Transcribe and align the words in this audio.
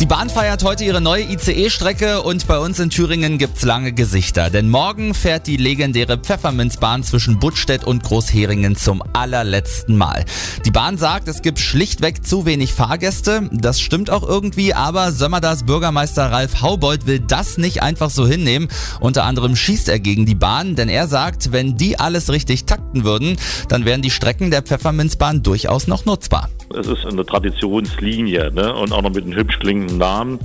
Die 0.00 0.06
Bahn 0.06 0.28
feiert 0.28 0.64
heute 0.64 0.84
ihre 0.84 1.00
neue 1.00 1.22
ICE-Strecke 1.22 2.22
und 2.22 2.48
bei 2.48 2.58
uns 2.58 2.80
in 2.80 2.90
Thüringen 2.90 3.38
gibt's 3.38 3.62
lange 3.62 3.92
Gesichter. 3.92 4.50
Denn 4.50 4.68
morgen 4.68 5.14
fährt 5.14 5.46
die 5.46 5.56
legendäre 5.56 6.18
Pfefferminzbahn 6.18 7.04
zwischen 7.04 7.38
Buttstedt 7.38 7.84
und 7.84 8.02
Großheringen 8.02 8.74
zum 8.74 9.04
allerletzten 9.12 9.96
Mal. 9.96 10.24
Die 10.66 10.72
Bahn 10.72 10.98
sagt, 10.98 11.28
es 11.28 11.42
gibt 11.42 11.60
schlichtweg 11.60 12.26
zu 12.26 12.44
wenig 12.44 12.74
Fahrgäste. 12.74 13.48
Das 13.52 13.80
stimmt 13.80 14.10
auch 14.10 14.24
irgendwie, 14.24 14.74
aber 14.74 15.12
Sömmerdas 15.12 15.64
Bürgermeister 15.64 16.30
Ralf 16.30 16.60
Haubold 16.60 17.06
will 17.06 17.20
das 17.20 17.56
nicht 17.56 17.80
einfach 17.82 18.10
so 18.10 18.26
hinnehmen. 18.26 18.68
Unter 18.98 19.24
anderem 19.24 19.54
schießt 19.54 19.88
er 19.88 20.00
gegen 20.00 20.26
die 20.26 20.34
Bahn, 20.34 20.74
denn 20.74 20.88
er 20.88 21.06
sagt, 21.06 21.52
wenn 21.52 21.76
die 21.76 22.00
alles 22.00 22.30
richtig 22.30 22.64
takten 22.64 23.04
würden, 23.04 23.36
dann 23.68 23.84
wären 23.84 24.02
die 24.02 24.10
Strecken 24.10 24.50
der 24.50 24.62
Pfefferminzbahn 24.62 25.44
durchaus 25.44 25.86
noch 25.86 26.04
nutzbar. 26.04 26.50
Es 26.78 26.88
ist 26.88 27.06
eine 27.06 27.24
Traditionslinie 27.24 28.50
ne? 28.52 28.74
und 28.74 28.92
auch 28.92 29.02
noch 29.02 29.12
mit 29.12 29.24
einem 29.24 29.34
hübsch 29.34 29.58
klingenden 29.58 29.98
Namen 29.98 30.38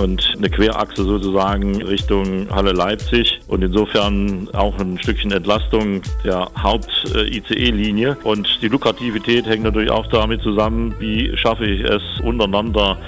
und 0.00 0.34
eine 0.36 0.50
Querachse 0.50 1.04
sozusagen 1.04 1.82
Richtung 1.82 2.48
Halle 2.50 2.72
Leipzig 2.72 3.40
und 3.46 3.62
insofern 3.62 4.48
auch 4.52 4.78
ein 4.78 4.98
Stückchen 4.98 5.32
Entlastung 5.32 6.02
der 6.24 6.50
Haupt-ICE-Linie. 6.62 8.16
Und 8.24 8.60
die 8.60 8.68
Lukrativität 8.68 9.46
hängt 9.46 9.64
natürlich 9.64 9.90
auch 9.90 10.06
damit 10.08 10.42
zusammen, 10.42 10.94
wie 10.98 11.34
schaffe 11.36 11.64
ich 11.64 11.82
es 11.82 12.02
untereinander 12.22 12.98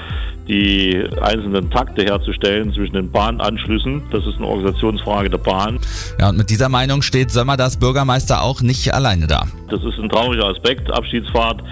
die 0.49 1.05
einzelnen 1.21 1.71
Takte 1.71 2.03
herzustellen 2.03 2.73
zwischen 2.73 2.95
den 2.95 3.11
Bahnanschlüssen. 3.11 4.03
Das 4.11 4.27
ist 4.27 4.37
eine 4.39 4.47
Organisationsfrage 4.47 5.31
der 5.31 5.39
Bahn. 5.39 5.79
Ja, 6.19 6.31
und 6.31 6.39
mit 6.39 6.51
dieser 6.51 6.69
Meinung 6.69 7.03
steht 7.03 7.31
Sömmerders 7.31 7.77
Bürgermeister 7.77 8.43
auch 8.43 8.61
nicht 8.63 8.93
alleine 8.93 9.27
da. 9.27 9.47
Das 9.69 9.85
ist 9.85 9.99
ein 9.99 10.09
trauriger 10.09 10.47
Aspekt, 10.47 10.91
Abschiedsfahrt 10.91 11.63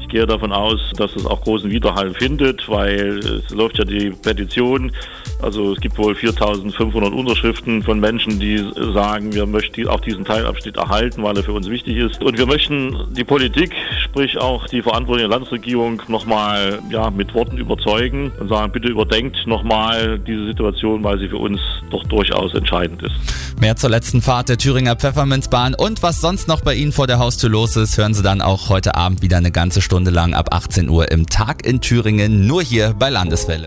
ich 0.00 0.08
gehe 0.08 0.26
davon 0.26 0.52
aus, 0.52 0.80
dass 0.96 1.14
es 1.16 1.26
auch 1.26 1.40
großen 1.42 1.70
Widerhall 1.70 2.14
findet, 2.14 2.68
weil 2.68 3.18
es 3.18 3.50
läuft 3.50 3.78
ja 3.78 3.84
die 3.84 4.10
Petition. 4.10 4.92
Also 5.40 5.72
es 5.72 5.80
gibt 5.80 5.98
wohl 5.98 6.14
4500 6.14 7.12
Unterschriften 7.12 7.82
von 7.82 8.00
Menschen, 8.00 8.40
die 8.40 8.58
sagen, 8.92 9.32
wir 9.32 9.46
möchten 9.46 9.86
auch 9.86 10.00
diesen 10.00 10.24
Teilabschnitt 10.24 10.76
erhalten, 10.76 11.22
weil 11.22 11.36
er 11.36 11.44
für 11.44 11.52
uns 11.52 11.68
wichtig 11.68 11.96
ist. 11.96 12.22
Und 12.22 12.38
wir 12.38 12.46
möchten 12.46 12.96
die 13.12 13.22
Politik, 13.22 13.72
sprich 14.02 14.38
auch 14.38 14.66
die 14.66 14.82
verantwortliche 14.82 15.28
Landesregierung 15.28 16.02
nochmal 16.08 16.80
ja, 16.90 17.10
mit 17.10 17.34
Worten 17.34 17.56
überzeugen 17.58 18.32
und 18.40 18.48
sagen, 18.48 18.72
bitte 18.72 18.88
überdenkt 18.88 19.46
nochmal 19.46 20.18
diese 20.18 20.46
Situation, 20.46 21.04
weil 21.04 21.18
sie 21.18 21.28
für 21.28 21.38
uns 21.38 21.60
doch 21.90 22.02
durchaus 22.04 22.54
entscheidend 22.54 23.02
ist. 23.02 23.14
Mehr 23.60 23.76
zur 23.76 23.90
letzten 23.90 24.22
Fahrt 24.22 24.48
der 24.48 24.58
Thüringer 24.58 24.96
Pfefferminzbahn 24.96 25.74
und 25.74 26.02
was 26.02 26.20
sonst 26.20 26.48
noch 26.48 26.60
bei 26.60 26.74
Ihnen 26.74 26.92
vor 26.92 27.06
der 27.06 27.18
Haustür 27.18 27.50
los 27.50 27.76
ist, 27.76 27.96
hören 27.98 28.14
Sie 28.14 28.22
dann 28.22 28.40
auch 28.40 28.68
heute 28.68 28.94
Abend 28.94 29.22
wieder 29.22 29.36
eine 29.36 29.50
ganze 29.50 29.80
Stunde 29.88 30.10
lang 30.10 30.34
ab 30.34 30.48
18 30.52 30.90
Uhr 30.90 31.10
im 31.10 31.24
Tag 31.30 31.64
in 31.64 31.80
Thüringen, 31.80 32.46
nur 32.46 32.62
hier 32.62 32.94
bei 32.98 33.08
Landeswelle. 33.08 33.66